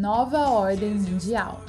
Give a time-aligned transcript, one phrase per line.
[0.00, 1.60] Nova Ordem Mundial.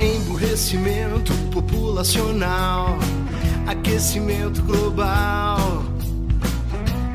[0.00, 2.98] Emburrecimento populacional,
[3.66, 5.58] aquecimento global,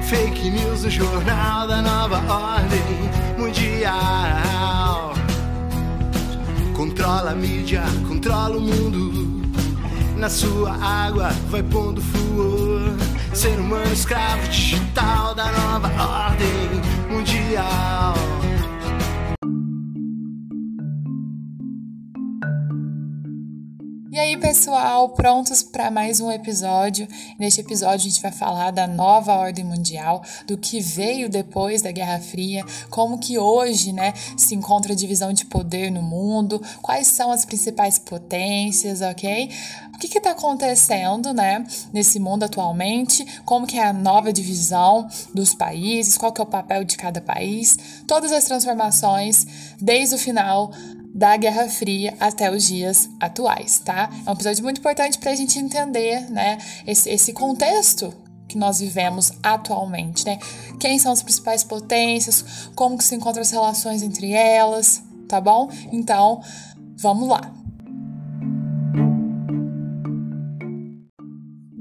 [0.02, 4.53] fake news no jornal da nova ordem mundial.
[7.04, 9.42] Controla a mídia, controla o mundo.
[10.16, 12.94] Na sua água vai pondo flúor.
[13.34, 15.90] Ser humano escravo digital da nova
[16.30, 18.14] ordem mundial.
[24.14, 27.08] E aí, pessoal, prontos para mais um episódio?
[27.40, 31.92] Neste episódio, a gente vai falar da nova ordem mundial, do que veio depois da
[31.92, 37.08] Guerra Fria, como que hoje, né, se encontra a divisão de poder no mundo, quais
[37.08, 39.50] são as principais potências, ok?
[39.96, 43.26] O que está acontecendo, né, nesse mundo atualmente?
[43.44, 46.20] Como que é a nova divisão dos países?
[46.20, 47.76] Qual que é o papel de cada país?
[48.06, 49.48] Todas as transformações
[49.82, 50.72] desde o final
[51.14, 54.10] da Guerra Fria até os dias atuais, tá?
[54.26, 58.14] É um episódio muito importante para a gente entender, né, esse, esse contexto
[58.48, 60.40] que nós vivemos atualmente, né?
[60.80, 65.70] Quem são as principais potências, como que se encontram as relações entre elas, tá bom?
[65.92, 66.42] Então,
[66.98, 67.52] vamos lá.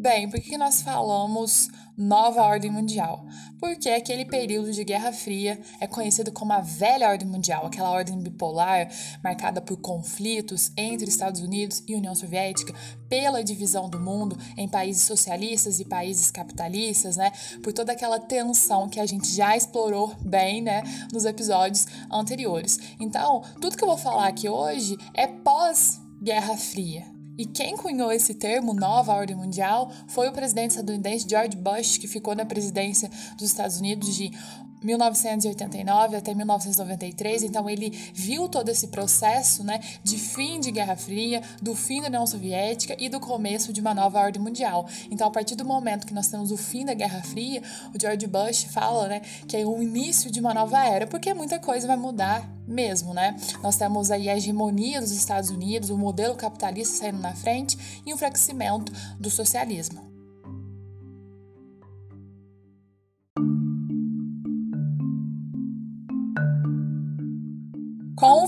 [0.03, 1.69] Bem, por que nós falamos
[2.03, 3.25] nova ordem mundial?
[3.59, 8.19] Porque aquele período de Guerra Fria é conhecido como a velha ordem mundial, aquela ordem
[8.19, 8.91] bipolar
[9.23, 12.75] marcada por conflitos entre Estados Unidos e União Soviética,
[13.09, 17.31] pela divisão do mundo em países socialistas e países capitalistas, né?
[17.63, 22.79] Por toda aquela tensão que a gente já explorou bem, né, nos episódios anteriores.
[22.99, 27.05] Então, tudo que eu vou falar aqui hoje é pós Guerra Fria,
[27.37, 32.07] e quem cunhou esse termo, nova ordem mundial, foi o presidente estadunidense George Bush, que
[32.07, 34.31] ficou na presidência dos Estados Unidos de
[34.83, 41.43] 1989 até 1993, então ele viu todo esse processo né, de fim de Guerra Fria,
[41.61, 44.87] do fim da União Soviética e do começo de uma nova ordem mundial.
[45.11, 47.63] Então, a partir do momento que nós temos o fim da Guerra Fria,
[47.95, 51.59] o George Bush fala né, que é o início de uma nova era, porque muita
[51.59, 53.37] coisa vai mudar mesmo, né?
[53.63, 57.77] Nós temos aí a hegemonia dos Estados Unidos, o modelo capitalista saindo na frente
[58.07, 60.12] e o enfraquecimento do socialismo.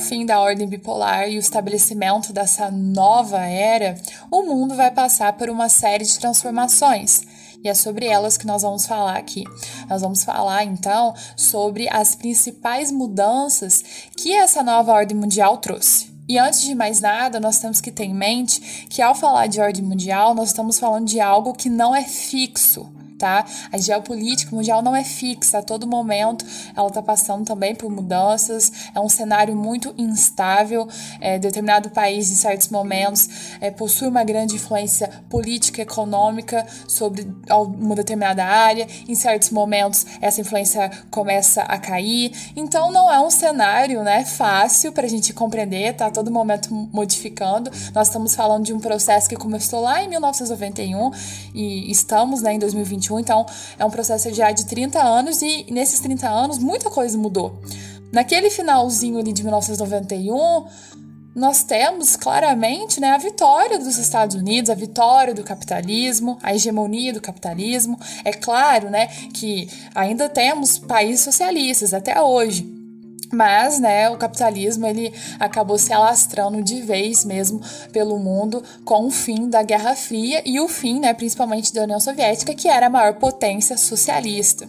[0.05, 3.97] Fim da ordem bipolar e o estabelecimento dessa nova era,
[4.31, 7.23] o mundo vai passar por uma série de transformações.
[7.65, 9.45] E é sobre elas que nós vamos falar aqui.
[9.89, 13.83] Nós vamos falar então sobre as principais mudanças
[14.15, 16.13] que essa nova ordem mundial trouxe.
[16.29, 19.61] E antes de mais nada, nós temos que ter em mente que ao falar de
[19.61, 23.45] ordem mundial, nós estamos falando de algo que não é fixo tá?
[23.73, 26.45] A geopolítica mundial não é fixa, a todo momento
[26.77, 30.89] ela está passando também por mudanças, é um cenário muito instável,
[31.21, 33.29] é, determinado país em certos momentos
[33.61, 40.07] é, possui uma grande influência política e econômica sobre uma determinada área, em certos momentos
[40.21, 45.33] essa influência começa a cair, então não é um cenário né, fácil para a gente
[45.33, 46.07] compreender, tá?
[46.07, 51.11] A todo momento modificando, nós estamos falando de um processo que começou lá em 1991
[51.55, 53.47] e estamos né, em 2021 2021, então
[53.79, 57.61] é um processo já de 30 anos e nesses 30 anos muita coisa mudou.
[58.13, 60.67] Naquele finalzinho ali de 1991,
[61.35, 67.13] nós temos claramente né, a vitória dos Estados Unidos, a vitória do capitalismo, a hegemonia
[67.13, 67.99] do capitalismo.
[68.25, 72.63] É claro né, que ainda temos países socialistas até hoje,
[73.35, 77.61] mas, né, o capitalismo ele acabou se alastrando de vez mesmo
[77.93, 82.01] pelo mundo com o fim da Guerra Fria e o fim, né, principalmente da União
[82.01, 84.69] Soviética, que era a maior potência socialista.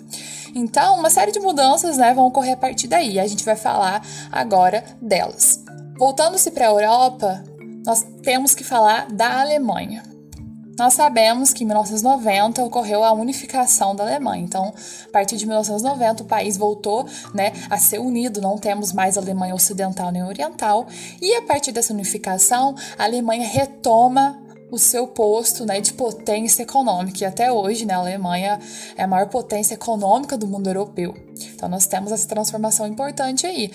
[0.55, 3.19] Então, uma série de mudanças, né, vão ocorrer a partir daí.
[3.19, 5.63] A gente vai falar agora delas.
[5.97, 7.43] Voltando-se para a Europa,
[7.85, 10.14] nós temos que falar da Alemanha.
[10.77, 14.43] Nós sabemos que em 1990 ocorreu a unificação da Alemanha.
[14.43, 14.73] Então,
[15.05, 19.55] a partir de 1990, o país voltou né, a ser unido, não temos mais Alemanha
[19.55, 20.85] Ocidental nem Oriental.
[21.21, 27.23] E a partir dessa unificação, a Alemanha retoma o seu posto né, de potência econômica.
[27.23, 28.59] E até hoje, né, a Alemanha
[28.97, 31.15] é a maior potência econômica do mundo europeu.
[31.55, 33.71] Então, nós temos essa transformação importante aí.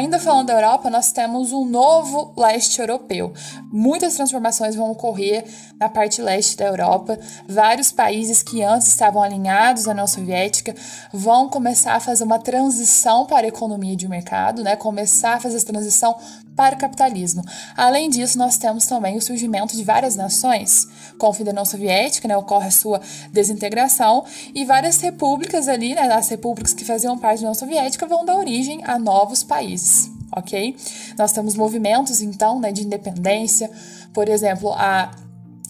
[0.00, 3.34] Ainda falando da Europa, nós temos um novo leste europeu.
[3.72, 5.44] Muitas transformações vão ocorrer
[5.78, 7.18] na parte leste da Europa.
[7.48, 10.74] Vários países que antes estavam alinhados à União Soviética
[11.12, 14.74] vão começar a fazer uma transição para a economia de mercado, né?
[14.74, 16.16] Começar a fazer essa transição
[16.56, 17.42] para o capitalismo.
[17.76, 20.88] Além disso, nós temos também o surgimento de várias nações.
[21.16, 23.00] Com o fim da União Soviética, né, ocorre a sua
[23.32, 24.24] desintegração
[24.54, 28.36] e várias repúblicas ali, né, as repúblicas que faziam parte da União Soviética, vão dar
[28.36, 30.76] origem a novos países ok?
[31.18, 33.70] Nós temos movimentos, então, né, de independência,
[34.12, 35.10] por exemplo, a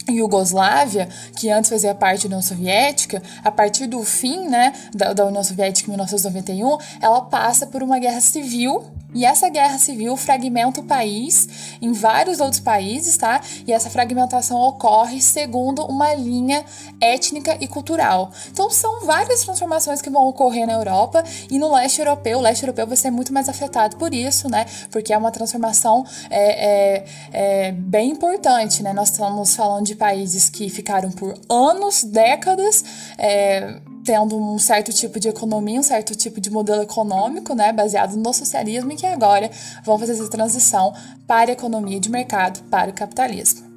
[0.09, 5.27] Iugoslávia, que antes fazia parte da União Soviética, a partir do fim né, da, da
[5.27, 8.85] União Soviética em 1991, ela passa por uma guerra civil
[9.15, 11.49] e essa guerra civil fragmenta o país
[11.81, 13.41] em vários outros países, tá?
[13.67, 16.65] E essa fragmentação ocorre segundo uma linha
[17.01, 18.31] étnica e cultural.
[18.51, 22.39] Então são várias transformações que vão ocorrer na Europa e no leste europeu.
[22.39, 24.67] O leste europeu vai ser muito mais afetado por isso, né?
[24.91, 28.93] Porque é uma transformação é, é, é bem importante, né?
[28.93, 32.85] Nós estamos falando de países que ficaram por anos, décadas,
[33.19, 38.17] é, tendo um certo tipo de economia, um certo tipo de modelo econômico, né, baseado
[38.17, 39.51] no socialismo, e que agora
[39.85, 40.93] vão fazer essa transição
[41.27, 43.70] para a economia de mercado, para o capitalismo.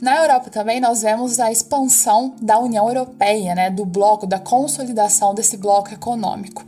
[0.00, 5.34] Na Europa também nós vemos a expansão da União Europeia, né, do bloco, da consolidação
[5.34, 6.64] desse bloco econômico.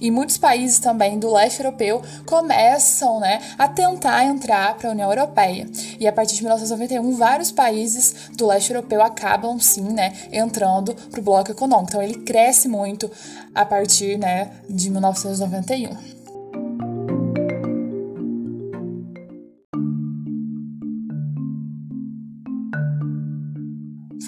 [0.00, 5.08] E muitos países também do leste europeu começam né, a tentar entrar para a União
[5.08, 5.68] Europeia.
[6.00, 11.20] E a partir de 1991, vários países do leste europeu acabam sim né, entrando para
[11.20, 11.90] o bloco econômico.
[11.90, 13.08] Então ele cresce muito
[13.54, 16.13] a partir né, de 1991.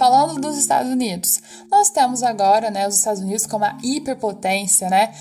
[0.06, 5.12] Falando dos Estados Unidos, nós temos agora né, os Estados Unidos como a hiperpotência, né?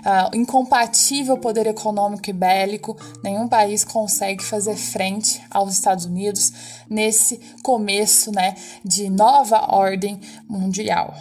[0.00, 6.52] Uh, incompatível poder econômico e bélico, nenhum país consegue fazer frente aos Estados Unidos
[6.90, 11.14] nesse começo né, de nova ordem mundial.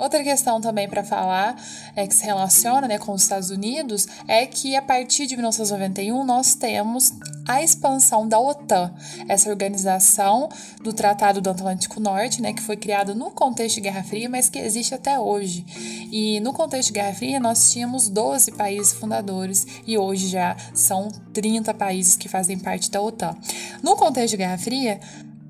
[0.00, 1.62] Outra questão também para falar,
[1.94, 6.24] é que se relaciona né, com os Estados Unidos, é que a partir de 1991
[6.24, 7.12] nós temos
[7.46, 8.94] a expansão da OTAN,
[9.28, 10.48] essa organização
[10.82, 14.48] do Tratado do Atlântico Norte, né, que foi criada no contexto de Guerra Fria, mas
[14.48, 15.66] que existe até hoje.
[16.10, 21.08] E no contexto de Guerra Fria nós tínhamos 12 países fundadores e hoje já são
[21.34, 23.36] 30 países que fazem parte da OTAN.
[23.82, 24.98] No contexto de Guerra Fria,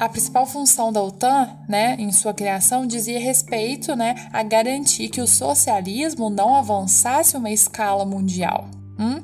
[0.00, 5.20] a principal função da OTAN, né, em sua criação, dizia respeito, né, a garantir que
[5.20, 8.66] o socialismo não avançasse uma escala mundial.
[8.98, 9.22] Hum?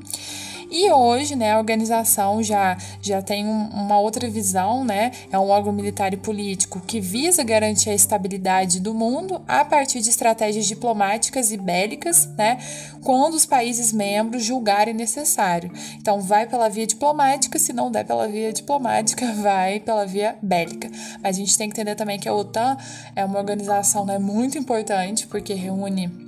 [0.71, 5.13] E hoje, né, a organização já, já tem um, uma outra visão, né?
[5.31, 10.01] É um órgão militar e político que visa garantir a estabilidade do mundo a partir
[10.01, 12.59] de estratégias diplomáticas e bélicas, né?
[13.03, 15.71] Quando os países membros julgarem necessário.
[15.99, 20.91] Então, vai pela via diplomática, se não der pela via diplomática, vai pela via bélica.
[21.23, 22.77] A gente tem que entender também que a OTAN
[23.15, 26.26] é uma organização né, muito importante, porque reúne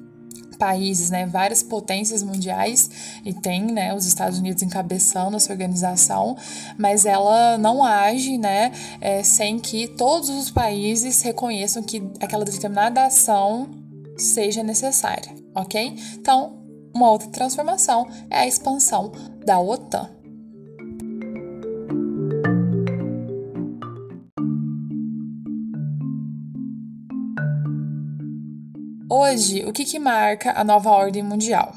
[0.59, 2.91] países, né, várias potências mundiais
[3.25, 6.37] e tem, né, os Estados Unidos encabeçando essa organização,
[6.77, 13.05] mas ela não age, né, é, sem que todos os países reconheçam que aquela determinada
[13.05, 13.69] ação
[14.17, 15.97] seja necessária, ok?
[16.15, 16.59] Então,
[16.95, 19.13] uma outra transformação é a expansão
[19.45, 20.18] da OTAN.
[29.21, 31.75] Hoje, o que, que marca a nova ordem mundial?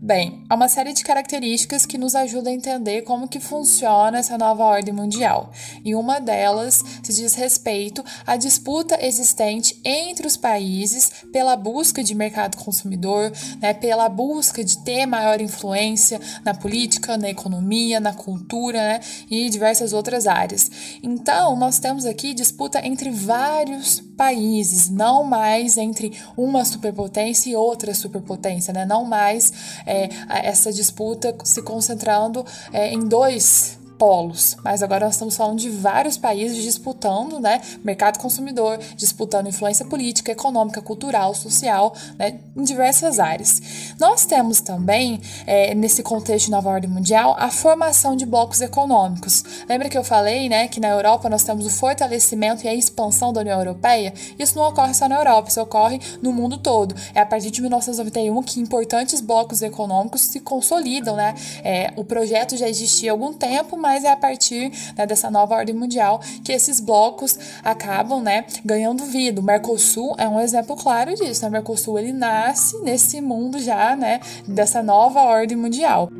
[0.00, 4.36] Bem, há uma série de características que nos ajudam a entender como que funciona essa
[4.36, 5.50] nova ordem mundial.
[5.82, 12.14] E uma delas se diz respeito à disputa existente entre os países pela busca de
[12.14, 18.78] mercado consumidor, né, pela busca de ter maior influência na política, na economia, na cultura
[18.78, 19.00] né,
[19.30, 20.70] e diversas outras áreas.
[21.02, 27.94] Então, nós temos aqui disputa entre vários países, não mais entre uma superpotência e outra
[27.94, 28.86] superpotência, né?
[28.86, 29.52] não mais
[29.86, 35.70] é, essa disputa se concentrando é, em dois polos, mas agora nós estamos falando de
[35.70, 43.18] vários países disputando, né, mercado consumidor, disputando influência política, econômica, cultural, social, né, em diversas
[43.18, 43.60] áreas.
[43.98, 49.44] Nós temos também, é, nesse contexto de nova ordem mundial, a formação de blocos econômicos.
[49.68, 53.32] Lembra que eu falei, né, que na Europa nós temos o fortalecimento e a expansão
[53.32, 54.12] da União Europeia?
[54.38, 56.94] Isso não ocorre só na Europa, isso ocorre no mundo todo.
[57.14, 61.34] É a partir de 1991 que importantes blocos econômicos se consolidam, né?
[61.62, 65.54] É, o projeto já existia há algum tempo, mas é a partir né, dessa nova
[65.54, 69.40] ordem mundial que esses blocos acabam né, ganhando vida.
[69.40, 71.42] O Mercosul é um exemplo claro disso.
[71.42, 71.48] Né?
[71.48, 76.10] O Mercosul ele nasce nesse mundo já né, dessa nova ordem mundial.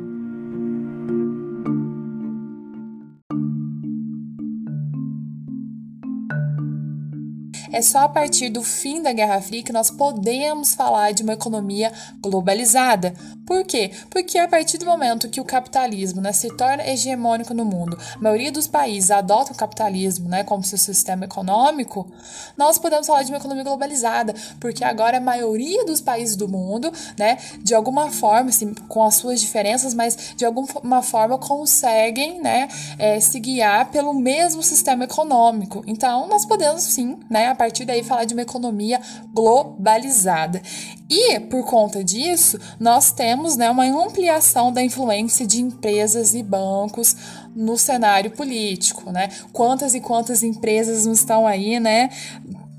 [7.77, 11.33] É só a partir do fim da Guerra Fria que nós podemos falar de uma
[11.33, 13.13] economia globalizada.
[13.45, 13.91] Por quê?
[14.09, 18.19] Porque a partir do momento que o capitalismo né, se torna hegemônico no mundo, a
[18.19, 22.11] maioria dos países adota o capitalismo né, como seu sistema econômico,
[22.57, 26.91] nós podemos falar de uma economia globalizada, porque agora a maioria dos países do mundo,
[27.17, 32.67] né, de alguma forma, assim, com as suas diferenças, mas de alguma forma conseguem né,
[32.97, 35.83] é, se guiar pelo mesmo sistema econômico.
[35.87, 38.99] Então, nós podemos sim, né, a partir daí, falar de uma economia
[39.33, 40.61] globalizada.
[41.09, 47.15] E, por conta disso, nós temos né, uma ampliação da influência de empresas e bancos
[47.55, 49.29] no cenário político, né?
[49.51, 52.09] Quantas e quantas empresas não estão aí, né?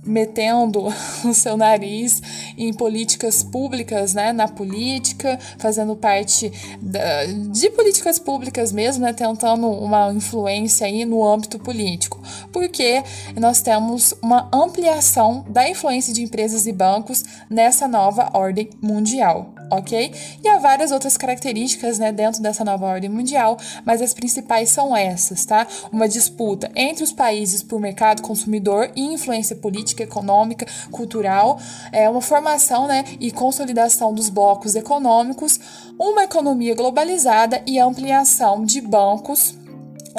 [0.09, 0.87] Metendo
[1.25, 2.21] o seu nariz
[2.57, 6.51] em políticas públicas, né, na política, fazendo parte
[6.81, 12.21] da, de políticas públicas mesmo, né, tentando uma influência aí no âmbito político,
[12.53, 13.03] porque
[13.37, 20.13] nós temos uma ampliação da influência de empresas e bancos nessa nova ordem mundial ok?
[20.43, 24.97] E há várias outras características né, dentro dessa nova ordem mundial, mas as principais são
[24.97, 25.67] essas, tá?
[25.93, 31.59] Uma disputa entre os países por mercado consumidor e influência política, econômica, cultural,
[31.93, 35.59] é uma formação né, e consolidação dos blocos econômicos,
[35.99, 39.57] uma economia globalizada e ampliação de bancos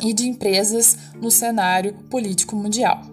[0.01, 3.08] e de empresas no cenário político mundial.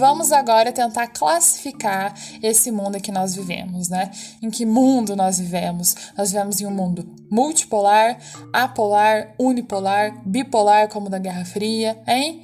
[0.00, 4.10] Vamos agora tentar classificar esse mundo que nós vivemos, né?
[4.40, 5.94] Em que mundo nós vivemos?
[6.16, 8.16] Nós vivemos em um mundo multipolar,
[8.50, 12.40] apolar, unipolar, bipolar, como da Guerra Fria, hein?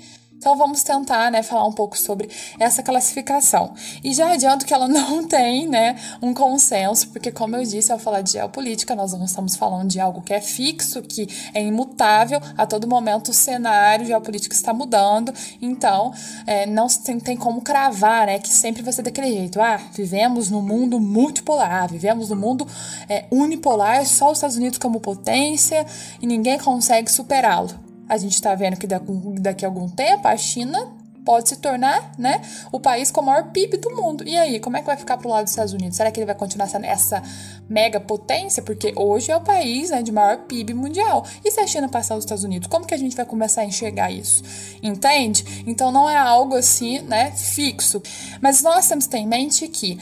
[0.46, 3.74] Então vamos tentar, né, falar um pouco sobre essa classificação.
[4.04, 7.98] E já adianto que ela não tem, né, um consenso, porque como eu disse, ao
[7.98, 12.40] falar de geopolítica, nós não estamos falando de algo que é fixo, que é imutável,
[12.56, 16.14] a todo momento o cenário geopolítico está mudando, então
[16.46, 19.60] é, não tem, tem como cravar, né, que sempre vai ser daquele jeito.
[19.60, 22.68] Ah, vivemos num mundo multipolar, vivemos num mundo
[23.08, 25.84] é, unipolar, só os Estados Unidos como potência
[26.22, 27.85] e ninguém consegue superá-lo.
[28.08, 30.96] A gente está vendo que daqui a algum tempo a China
[31.26, 34.22] pode se tornar, né, o país com o maior PIB do mundo.
[34.24, 35.96] E aí, como é que vai ficar pro lado dos Estados Unidos?
[35.96, 37.20] Será que ele vai continuar sendo essa
[37.68, 38.62] mega potência?
[38.62, 41.26] Porque hoje é o país né, de maior PIB mundial.
[41.44, 43.64] E se a China passar os Estados Unidos, como que a gente vai começar a
[43.64, 44.44] enxergar isso?
[44.80, 45.64] Entende?
[45.66, 48.00] Então não é algo assim, né, fixo.
[48.40, 49.98] Mas nós temos que ter em mente que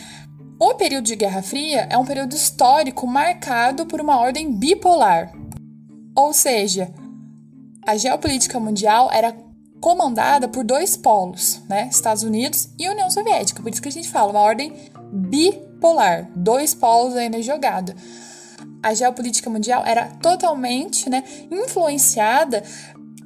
[0.60, 5.32] o período de Guerra Fria é um período histórico marcado por uma ordem bipolar.
[6.14, 6.92] Ou seja,
[7.86, 9.36] a geopolítica mundial era
[9.80, 11.88] comandada por dois polos, né?
[11.90, 13.62] Estados Unidos e União Soviética.
[13.62, 14.72] Por isso que a gente fala uma ordem
[15.12, 17.94] bipolar, dois polos ainda jogada.
[18.82, 22.62] A geopolítica mundial era totalmente, né, influenciada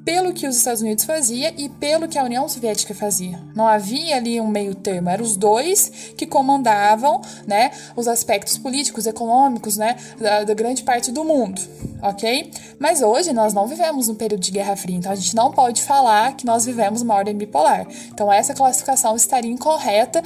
[0.05, 3.38] pelo que os Estados Unidos fazia e pelo que a União Soviética fazia.
[3.55, 9.07] Não havia ali um meio termo, eram os dois que comandavam, né, os aspectos políticos,
[9.07, 11.61] econômicos, né, da, da grande parte do mundo,
[12.02, 12.50] ok?
[12.78, 15.83] Mas hoje nós não vivemos um período de Guerra Fria, então a gente não pode
[15.83, 17.87] falar que nós vivemos uma ordem bipolar.
[18.12, 20.23] Então essa classificação estaria incorreta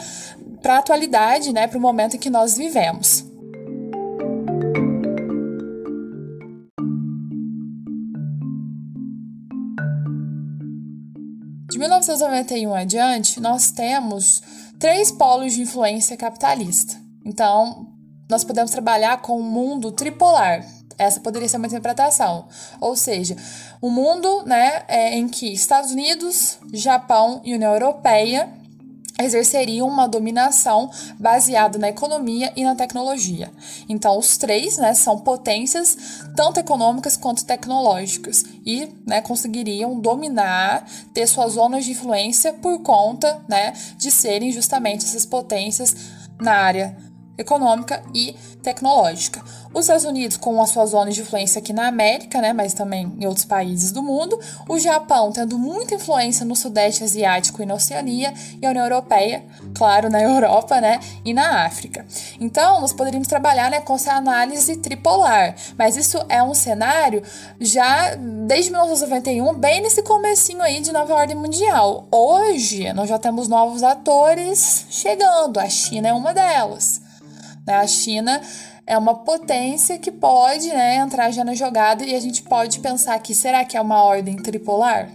[0.60, 3.31] para a atualidade, né, para o momento em que nós vivemos.
[12.02, 14.42] 1991 adiante, nós temos
[14.78, 17.00] três polos de influência capitalista.
[17.24, 17.86] Então,
[18.28, 20.66] nós podemos trabalhar com um mundo tripolar.
[20.98, 22.48] Essa poderia ser uma interpretação.
[22.80, 23.36] Ou seja,
[23.80, 28.52] um mundo né, é, em que Estados Unidos, Japão e União Europeia
[29.24, 33.50] exerceriam uma dominação baseada na economia e na tecnologia.
[33.88, 35.96] Então, os três né, são potências
[36.36, 43.40] tanto econômicas quanto tecnológicas e né, conseguiriam dominar, ter suas zonas de influência por conta
[43.48, 45.94] né, de serem justamente essas potências
[46.40, 46.96] na área
[47.36, 49.42] econômica e tecnológica.
[49.74, 53.10] Os Estados Unidos com a sua zona de influência aqui na América, né, mas também
[53.18, 57.74] em outros países do mundo, o Japão tendo muita influência no Sudeste Asiático e na
[57.74, 62.04] Oceania, e a União Europeia, claro, na Europa, né, e na África.
[62.38, 67.22] Então, nós poderíamos trabalhar, né, com essa análise tripolar, mas isso é um cenário
[67.58, 68.14] já
[68.46, 72.06] desde 1991, bem nesse comecinho aí de nova ordem mundial.
[72.10, 77.00] Hoje, nós já temos novos atores chegando, a China é uma delas.
[77.66, 77.74] Né?
[77.74, 78.40] A China
[78.86, 83.18] é uma potência que pode né, entrar já na jogada e a gente pode pensar
[83.18, 85.08] que será que é uma ordem tripolar?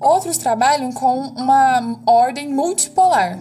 [0.00, 3.38] Outros trabalham com uma ordem multipolar.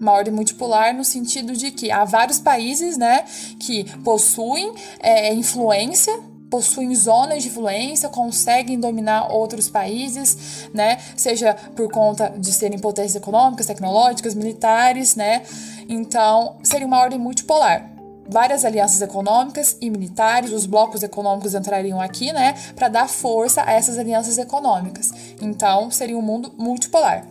[0.00, 3.24] Uma ordem multipolar no sentido de que há vários países né,
[3.58, 6.12] que possuem é, influência
[6.50, 10.98] possuem zonas de influência, conseguem dominar outros países, né?
[11.16, 15.42] Seja por conta de serem potências econômicas, tecnológicas, militares, né?
[15.88, 17.90] Então, seria uma ordem multipolar.
[18.28, 23.72] Várias alianças econômicas e militares, os blocos econômicos entrariam aqui, né, para dar força a
[23.72, 25.12] essas alianças econômicas.
[25.40, 27.26] Então, seria um mundo multipolar.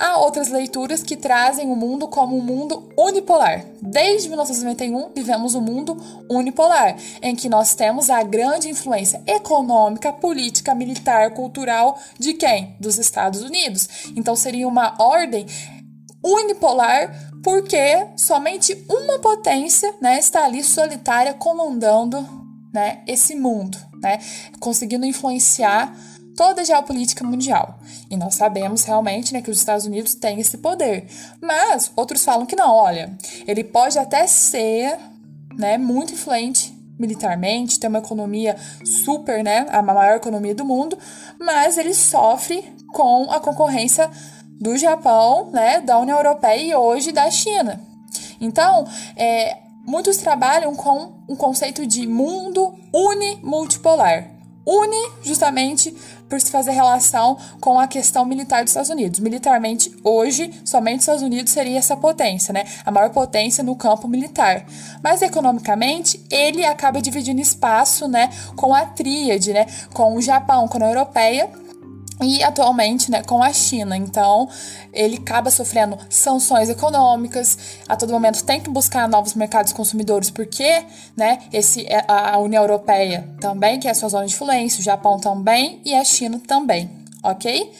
[0.00, 3.64] Há outras leituras que trazem o mundo como um mundo unipolar.
[3.82, 5.96] Desde 1991, vivemos um mundo
[6.30, 12.76] unipolar, em que nós temos a grande influência econômica, política, militar, cultural de quem?
[12.78, 13.88] Dos Estados Unidos.
[14.14, 15.46] Então seria uma ordem
[16.24, 22.26] unipolar porque somente uma potência né, está ali solitária comandando
[22.72, 24.18] né, esse mundo, né,
[24.60, 25.94] conseguindo influenciar
[26.36, 27.80] toda a geopolítica mundial.
[28.08, 31.06] E nós sabemos realmente né, que os Estados Unidos têm esse poder.
[31.40, 33.12] Mas outros falam que não, olha,
[33.46, 34.96] ele pode até ser
[35.56, 40.98] né, muito influente militarmente, ter uma economia super, né, a maior economia do mundo,
[41.38, 44.10] mas ele sofre com a concorrência
[44.60, 47.80] do Japão, né, da União Europeia e hoje da China.
[48.40, 48.86] Então,
[49.16, 54.30] é, muitos trabalham com um conceito de mundo unimultipolar.
[54.66, 55.96] Une justamente
[56.28, 59.18] por se fazer relação com a questão militar dos Estados Unidos.
[59.18, 62.64] Militarmente, hoje, somente os Estados Unidos seria essa potência, né?
[62.84, 64.66] A maior potência no campo militar.
[65.02, 70.74] Mas economicamente, ele acaba dividindo espaço, né, com a tríade, né, com o Japão, com
[70.74, 71.50] a União Europeia
[72.20, 73.96] e atualmente né, com a China.
[73.96, 74.48] Então,
[74.92, 77.58] ele acaba sofrendo sanções econômicas,
[77.88, 80.84] a todo momento tem que buscar novos mercados consumidores, porque
[81.16, 85.18] né, esse, é, a União Europeia também, que é sua zona de influência, o Japão
[85.18, 86.90] também e a China também,
[87.22, 87.72] ok?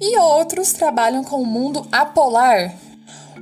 [0.00, 2.74] E outros trabalham com o mundo apolar,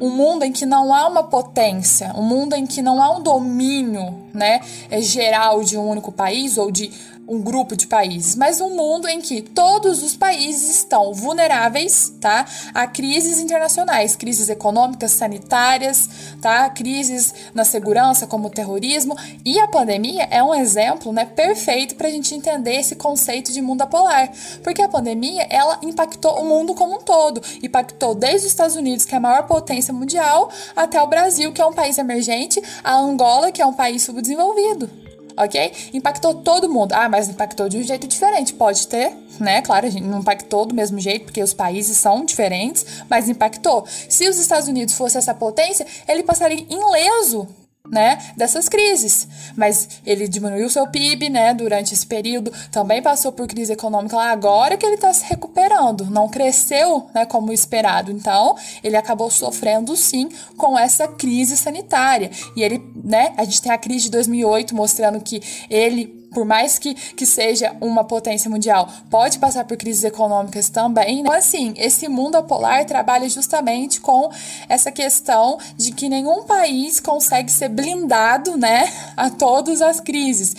[0.00, 3.22] um mundo em que não há uma potência, um mundo em que não há um
[3.22, 4.60] domínio né,
[5.00, 6.90] geral de um único país ou de
[7.28, 12.46] um grupo de países, mas um mundo em que todos os países estão vulneráveis, tá,
[12.72, 16.08] a crises internacionais, crises econômicas, sanitárias,
[16.40, 19.14] tá, crises na segurança como o terrorismo.
[19.44, 23.60] E a pandemia é um exemplo, né, perfeito para a gente entender esse conceito de
[23.60, 24.32] mundo apolar,
[24.64, 29.04] porque a pandemia ela impactou o mundo como um todo, impactou desde os Estados Unidos
[29.04, 32.96] que é a maior potência mundial até o Brasil que é um país emergente, a
[32.96, 35.07] Angola que é um país subdesenvolvido
[35.38, 35.72] ok?
[35.92, 36.92] Impactou todo mundo.
[36.92, 38.52] Ah, mas impactou de um jeito diferente.
[38.52, 39.62] Pode ter, né?
[39.62, 43.86] Claro, a gente não impactou do mesmo jeito, porque os países são diferentes, mas impactou.
[44.08, 47.48] Se os Estados Unidos fosse essa potência, ele passaria ileso
[47.90, 49.26] né, dessas crises.
[49.56, 54.30] Mas ele diminuiu seu PIB, né, durante esse período, também passou por crise econômica lá
[54.30, 58.10] agora que ele está se recuperando, não cresceu, né, como esperado.
[58.10, 62.30] Então, ele acabou sofrendo sim com essa crise sanitária.
[62.56, 66.78] E ele, né, a gente tem a crise de 2008 mostrando que ele por mais
[66.78, 71.16] que, que seja uma potência mundial, pode passar por crises econômicas também.
[71.16, 71.20] Né?
[71.20, 74.30] Então, assim, esse mundo apolar trabalha justamente com
[74.68, 80.54] essa questão de que nenhum país consegue ser blindado, né, a todas as crises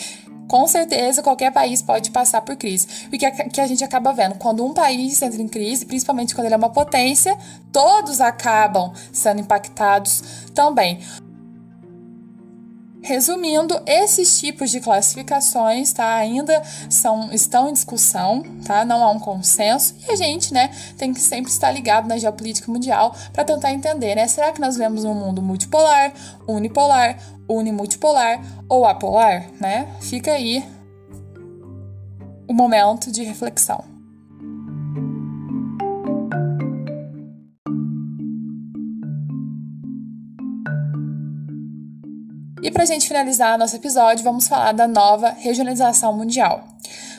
[0.48, 2.88] com certeza qualquer país pode passar por crise.
[3.08, 4.34] O que que a gente acaba vendo?
[4.34, 7.38] Quando um país entra em crise, principalmente quando ele é uma potência,
[7.72, 10.24] todos acabam sendo impactados
[10.56, 11.00] também.
[13.10, 18.86] Resumindo, esses tipos de classificações, tá, ainda são, estão em discussão, tá?
[18.86, 22.72] Não há um consenso e a gente, né, tem que sempre estar ligado na geopolítica
[22.72, 24.28] mundial para tentar entender, né?
[24.28, 26.14] Será que nós vemos um mundo multipolar,
[26.48, 27.18] unipolar,
[27.50, 29.88] unimultipolar ou apolar, né?
[30.02, 30.64] Fica aí
[32.48, 33.89] o momento de reflexão.
[42.62, 46.68] E para a gente finalizar nosso episódio, vamos falar da nova regionalização mundial.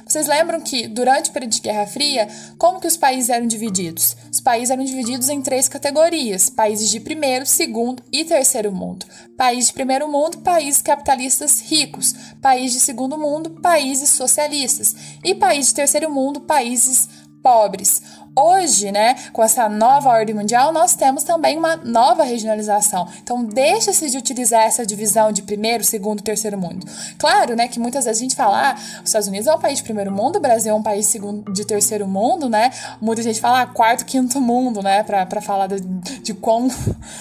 [0.07, 4.17] Vocês lembram que, durante o período de Guerra Fria, como que os países eram divididos?
[4.31, 9.07] Os países eram divididos em três categorias: países de primeiro, segundo e terceiro mundo.
[9.37, 12.13] País de primeiro mundo, países capitalistas ricos.
[12.43, 14.97] País de segundo mundo, países socialistas.
[15.25, 17.09] E país de terceiro mundo, países
[17.41, 18.03] pobres.
[18.37, 23.09] Hoje, né, com essa nova ordem mundial, nós temos também uma nova regionalização.
[23.23, 26.87] Então, deixa-se de utilizar essa divisão de primeiro, segundo, terceiro mundo.
[27.19, 29.79] Claro, né, que muitas vezes a gente fala, ah, os Estados Unidos é um país
[29.79, 32.71] de primeiro mundo, o Brasil é um país segundo, de terceiro mundo, né?
[33.01, 36.69] Muita gente fala ah, quarto, quinto mundo, né, para falar de, de, quão,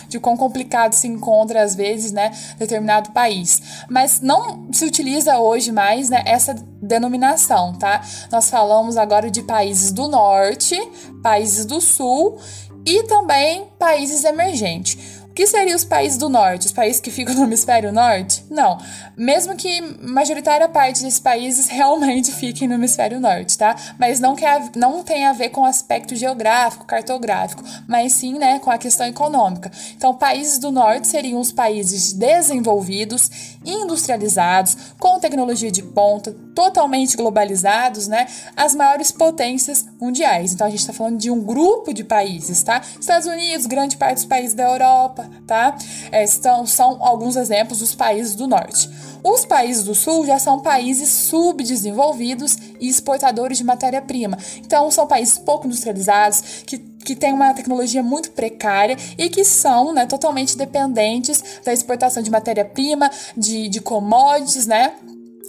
[0.08, 3.62] de quão complicado se encontra às vezes, né, determinado país.
[3.90, 8.02] Mas não se utiliza hoje mais, né, essa denominação, tá?
[8.32, 10.80] Nós falamos agora de países do norte,
[11.22, 12.40] países do sul
[12.86, 15.20] e também países emergentes.
[15.30, 16.66] O que seriam os países do norte?
[16.66, 18.44] Os países que ficam no hemisfério norte?
[18.50, 18.78] Não.
[19.16, 23.76] Mesmo que majoritária parte desses países realmente fiquem no hemisfério norte, tá?
[23.98, 28.72] Mas não, quer, não tem a ver com aspecto geográfico, cartográfico, mas sim, né, com
[28.72, 29.72] a questão econômica.
[29.96, 33.30] Então, países do norte seriam os países desenvolvidos,
[33.70, 38.28] industrializados, com tecnologia de ponta, totalmente globalizados, né?
[38.56, 40.54] As maiores potências mundiais.
[40.54, 42.82] Então, a gente está falando de um grupo de países, tá?
[43.00, 45.78] Estados Unidos, grande parte dos países da Europa, tá?
[46.12, 48.90] É, são, são alguns exemplos dos países do norte.
[49.24, 54.38] Os países do sul já são países subdesenvolvidos e exportadores de matéria-prima.
[54.58, 59.94] Então, são países pouco industrializados, que, que têm uma tecnologia muito precária e que são
[59.94, 64.94] né, totalmente dependentes da exportação de matéria-prima, de, de commodities, né?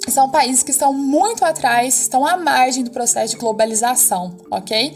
[0.09, 4.95] São países que estão muito atrás, estão à margem do processo de globalização, ok?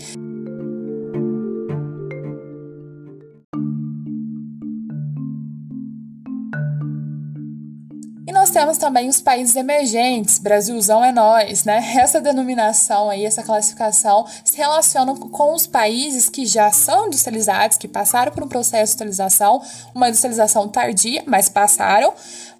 [8.54, 11.82] Temos também os países emergentes, Brasilzão é nós, né?
[11.98, 17.88] Essa denominação aí, essa classificação se relaciona com os países que já são industrializados, que
[17.88, 19.60] passaram por um processo de industrialização,
[19.92, 22.14] uma industrialização tardia, mas passaram.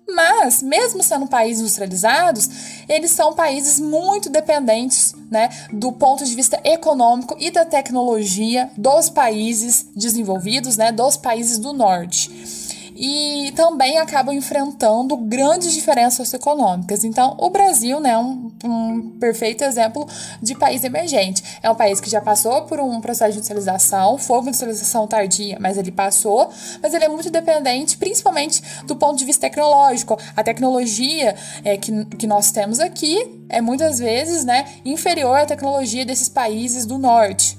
[0.07, 2.49] Mas, mesmo sendo países industrializados,
[2.89, 9.09] eles são países muito dependentes, né, do ponto de vista econômico e da tecnologia dos
[9.09, 12.64] países desenvolvidos, né, dos países do norte
[12.95, 17.03] e também acabam enfrentando grandes diferenças socioeconômicas.
[17.03, 20.07] Então, o Brasil né, é um, um perfeito exemplo
[20.41, 21.43] de país emergente.
[21.63, 25.59] É um país que já passou por um processo de industrialização, foi uma industrialização tardia,
[25.61, 30.17] mas ele passou, mas ele é muito dependente, principalmente do ponto de vista tecnológico.
[30.37, 36.05] A tecnologia é, que, que nós temos aqui é muitas vezes né, inferior à tecnologia
[36.05, 37.59] desses países do norte.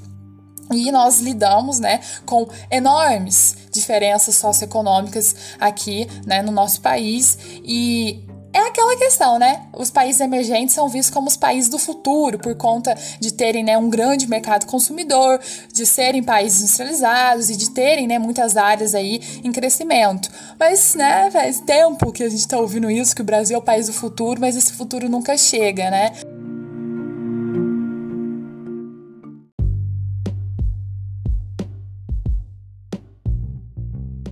[0.72, 8.68] E nós lidamos, né, com enormes diferenças socioeconômicas aqui, né, no nosso país e é
[8.70, 9.64] aquela questão, né?
[9.74, 13.78] Os países emergentes são vistos como os países do futuro por conta de terem né,
[13.78, 15.42] um grande mercado consumidor,
[15.74, 20.30] de serem países industrializados e de terem né, muitas áreas aí em crescimento.
[20.58, 23.62] Mas, né, faz tempo que a gente está ouvindo isso, que o Brasil é o
[23.62, 26.14] país do futuro, mas esse futuro nunca chega, né?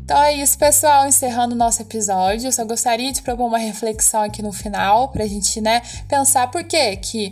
[0.03, 1.07] Então é isso, pessoal.
[1.07, 5.25] Encerrando o nosso episódio, eu só gostaria de propor uma reflexão aqui no final pra
[5.25, 7.31] gente, né, pensar por que que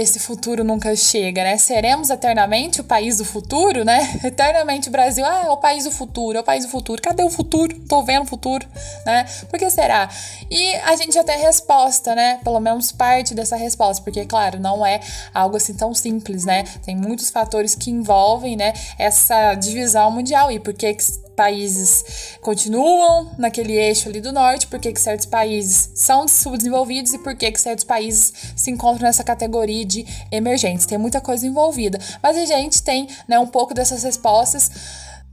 [0.00, 1.56] esse futuro nunca chega, né?
[1.56, 4.18] Seremos eternamente o país do futuro, né?
[4.24, 7.00] Eternamente o Brasil, ah, é o país do futuro, é o país do futuro.
[7.02, 7.78] Cadê o futuro?
[7.88, 8.66] Tô vendo o futuro,
[9.04, 9.26] né?
[9.48, 10.08] Por que será?
[10.50, 12.40] E a gente já tem resposta, né?
[12.44, 15.00] Pelo menos parte dessa resposta, porque, claro, não é
[15.34, 16.64] algo assim tão simples, né?
[16.84, 20.50] Tem muitos fatores que envolvem, né, essa divisão mundial.
[20.50, 20.96] E por que
[21.38, 27.36] países continuam naquele eixo ali do norte, por que certos países são subdesenvolvidos e por
[27.36, 30.86] que certos países se encontram nessa categoria de emergentes.
[30.86, 34.70] Tem muita coisa envolvida, mas a gente tem né, um pouco dessas respostas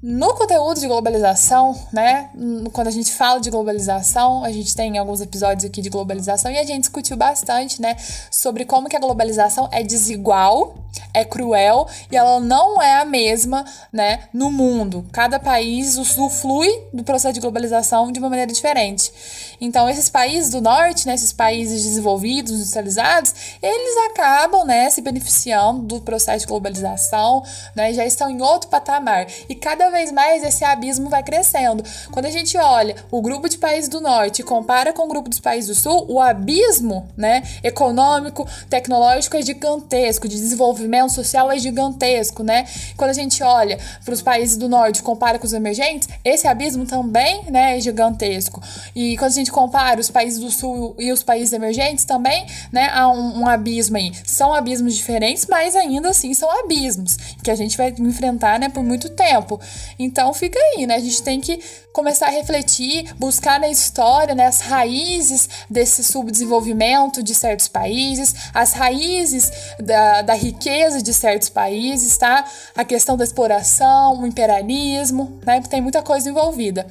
[0.01, 2.29] no conteúdo de globalização, né?
[2.73, 6.57] Quando a gente fala de globalização, a gente tem alguns episódios aqui de globalização e
[6.57, 7.95] a gente discutiu bastante, né,
[8.29, 10.75] sobre como que a globalização é desigual,
[11.13, 15.05] é cruel e ela não é a mesma, né, no mundo.
[15.11, 19.11] Cada país usufrui do processo de globalização de uma maneira diferente.
[19.59, 25.81] Então, esses países do norte, né, esses países desenvolvidos, industrializados, eles acabam, né, se beneficiando
[25.81, 27.43] do processo de globalização,
[27.75, 29.27] né, já estão em outro patamar.
[29.49, 31.83] E cada vez mais esse abismo vai crescendo.
[32.11, 35.29] Quando a gente olha o grupo de países do norte e compara com o grupo
[35.29, 41.59] dos países do sul, o abismo, né, econômico, tecnológico é gigantesco, de desenvolvimento social é
[41.59, 42.65] gigantesco, né?
[42.97, 46.47] Quando a gente olha para os países do norte e compara com os emergentes, esse
[46.47, 48.61] abismo também, né, é gigantesco.
[48.95, 52.89] E quando a gente compara os países do sul e os países emergentes também, né,
[52.91, 54.11] há um, um abismo aí.
[54.25, 58.83] São abismos diferentes, mas ainda assim são abismos que a gente vai enfrentar, né, por
[58.83, 59.59] muito tempo.
[59.97, 60.95] Então fica aí, né?
[60.95, 61.59] A gente tem que
[61.93, 68.73] começar a refletir, buscar na história né, as raízes desse subdesenvolvimento de certos países, as
[68.73, 72.45] raízes da, da riqueza de certos países, tá?
[72.75, 75.61] A questão da exploração, o imperialismo, né?
[75.61, 76.85] Tem muita coisa envolvida.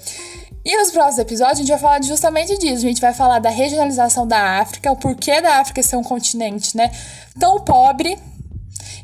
[0.64, 2.76] E nos próximos episódios a gente vai falar justamente disso.
[2.76, 6.74] A gente vai falar da regionalização da África, o porquê da África ser um continente,
[6.74, 6.90] né,
[7.38, 8.18] tão pobre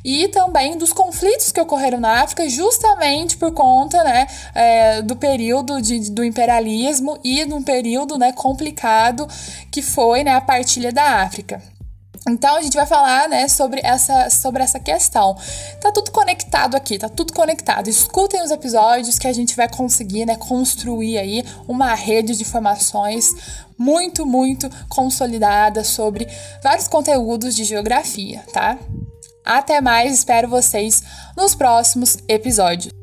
[0.05, 5.81] e também dos conflitos que ocorreram na África justamente por conta né, é, do período
[5.81, 9.27] de, do imperialismo e de um período né, complicado
[9.71, 11.63] que foi né, a partilha da África.
[12.29, 15.37] Então a gente vai falar, né, sobre essa, sobre essa questão.
[15.81, 17.89] Tá tudo conectado aqui, tá tudo conectado.
[17.89, 23.35] Escutem os episódios que a gente vai conseguir, né, construir aí uma rede de informações
[23.79, 26.29] muito, muito consolidada sobre
[26.63, 28.79] vários conteúdos de geografia, tá?
[29.45, 31.03] Até mais, espero vocês
[31.37, 33.00] nos próximos episódios.